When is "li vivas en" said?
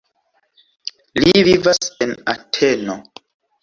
1.25-2.19